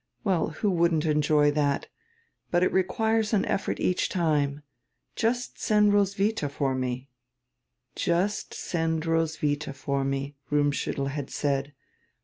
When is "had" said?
11.09-11.29